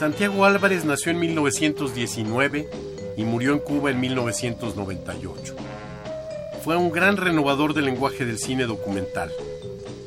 Santiago 0.00 0.46
Álvarez 0.46 0.86
nació 0.86 1.12
en 1.12 1.18
1919 1.18 2.70
y 3.18 3.24
murió 3.24 3.52
en 3.52 3.58
Cuba 3.58 3.90
en 3.90 4.00
1998. 4.00 5.54
Fue 6.64 6.74
un 6.78 6.90
gran 6.90 7.18
renovador 7.18 7.74
del 7.74 7.84
lenguaje 7.84 8.24
del 8.24 8.38
cine 8.38 8.64
documental, 8.64 9.30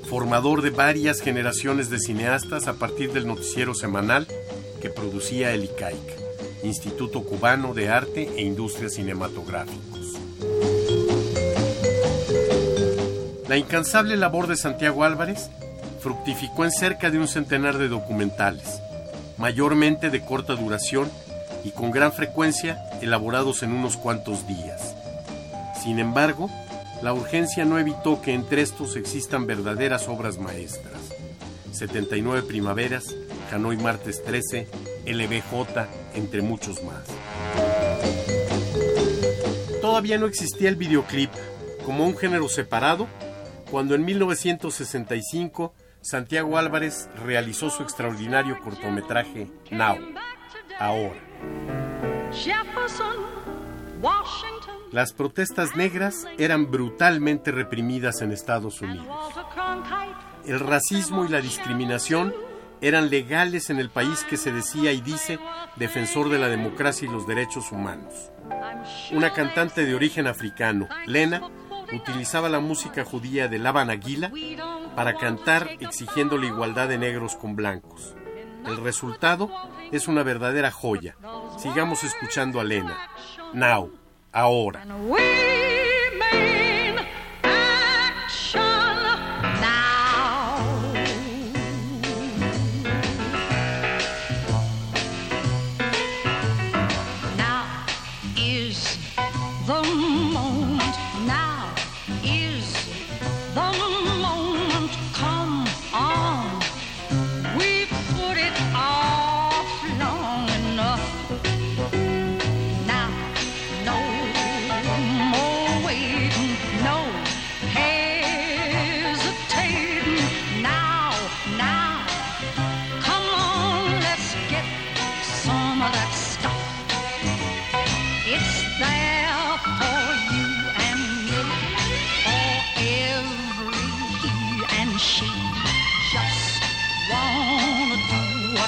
formador 0.10 0.64
de 0.64 0.72
varias 0.72 1.22
generaciones 1.22 1.92
de 1.92 2.00
cineastas 2.00 2.68
a 2.68 2.74
partir 2.74 3.14
del 3.14 3.28
noticiero 3.28 3.76
semanal 3.76 4.26
que 4.82 4.90
producía 4.90 5.54
el 5.54 5.66
ICAIC, 5.66 6.64
Instituto 6.64 7.22
Cubano 7.22 7.76
de 7.76 7.90
Arte 7.90 8.32
e 8.36 8.42
Industrias 8.42 8.94
Cinematográficos. 8.94 10.18
La 13.48 13.58
incansable 13.58 14.18
labor 14.18 14.48
de 14.48 14.58
Santiago 14.58 15.04
Álvarez 15.04 15.52
fructificó 16.00 16.66
en 16.66 16.72
cerca 16.72 17.12
de 17.12 17.20
un 17.20 17.28
centenar 17.28 17.78
de 17.78 17.90
documentales, 17.90 18.82
mayormente 19.38 20.10
de 20.10 20.24
corta 20.24 20.56
duración 20.56 21.12
y 21.64 21.72
con 21.72 21.92
gran 21.92 22.12
frecuencia 22.12 22.84
elaborados 23.02 23.64
en 23.64 23.72
unos 23.72 23.98
cuantos 23.98 24.48
días. 24.48 24.96
Sin 25.82 26.00
embargo, 26.00 26.50
la 27.02 27.14
urgencia 27.14 27.66
no 27.66 27.80
evitó 27.80 28.22
que 28.22 28.34
entre 28.34 28.62
estos 28.62 28.96
existan 28.96 29.46
verdaderas 29.46 30.08
obras 30.08 30.38
maestras. 30.38 31.02
79 31.72 32.44
Primaveras, 32.44 33.16
Hanoi 33.52 33.78
Martes 33.78 34.24
13, 34.24 34.68
LBJ, 35.06 35.88
entre 36.16 36.42
muchos 36.42 36.84
más. 36.84 37.04
Todavía 39.82 40.18
no 40.18 40.28
existía 40.28 40.70
el 40.70 40.76
videoclip 40.76 41.30
como 41.86 42.06
un 42.06 42.18
género 42.18 42.48
separado 42.48 43.08
cuando 43.70 43.96
en 43.96 44.06
1965 44.06 45.74
Santiago 46.04 46.58
Álvarez 46.58 47.10
realizó 47.24 47.70
su 47.70 47.82
extraordinario 47.82 48.60
cortometraje 48.60 49.48
Now, 49.72 49.98
ahora. 50.78 51.20
Las 54.92 55.14
protestas 55.14 55.78
negras 55.78 56.28
eran 56.38 56.70
brutalmente 56.70 57.52
reprimidas 57.52 58.22
en 58.22 58.34
Estados 58.34 58.82
Unidos. 58.82 59.08
El 60.46 60.60
racismo 60.60 61.24
y 61.24 61.30
la 61.30 61.40
discriminación 61.40 62.34
eran 62.82 63.10
legales 63.10 63.70
en 63.70 63.80
el 63.80 63.90
país 63.90 64.26
que 64.30 64.36
se 64.36 64.52
decía 64.52 64.92
y 64.92 65.00
dice 65.00 65.40
defensor 65.78 66.28
de 66.28 66.38
la 66.38 66.50
democracia 66.50 67.08
y 67.08 67.12
los 67.12 67.26
derechos 67.26 67.72
humanos. 67.72 68.14
Una 69.14 69.32
cantante 69.32 69.86
de 69.86 69.96
origen 69.96 70.28
africano, 70.28 70.90
Lena, 71.06 71.50
utilizaba 71.94 72.50
la 72.50 72.60
música 72.60 73.06
judía 73.06 73.48
de 73.48 73.60
Laban 73.60 73.90
Aguila 73.90 74.32
para 74.96 75.16
cantar 75.16 75.70
exigiendo 75.80 76.38
la 76.38 76.46
igualdad 76.46 76.88
de 76.88 76.98
negros 76.98 77.36
con 77.36 77.56
blancos. 77.56 78.16
El 78.66 78.78
resultado 78.78 79.50
es 79.92 80.08
una 80.08 80.24
verdadera 80.24 80.72
joya. 80.72 81.16
Sigamos 81.58 82.04
escuchando 82.04 82.60
a 82.60 82.64
Lena. 82.64 82.98
Now, 83.54 83.92
ahora. 84.32 84.86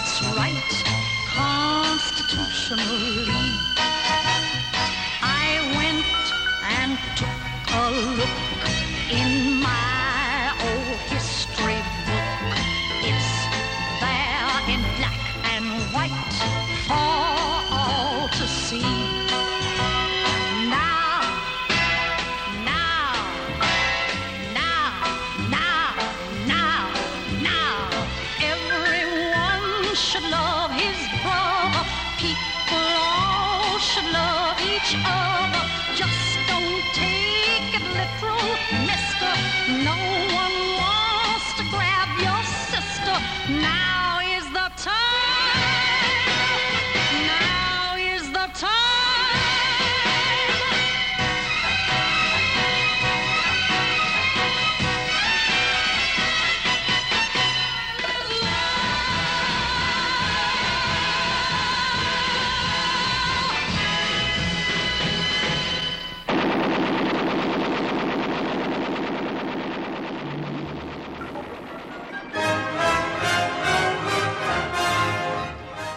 What's 0.05 0.21
right 0.37 0.83
constitutionally. 1.33 3.25
I 5.23 5.57
went 5.75 6.05
and 6.77 6.99
took 7.17 7.41
a 7.73 7.89
look 8.19 8.37
in 9.11 9.64
each. 34.85 34.97
Just 35.95 36.37
don't 36.47 36.83
take 36.93 37.73
it 37.73 37.85
literal, 37.93 38.49
mister. 38.85 39.31
No 39.83 39.95
one 40.35 40.55
wants 40.81 41.53
to 41.57 41.63
grab 41.71 42.09
your 42.19 42.43
sister. 42.69 43.15
Now 43.61 43.94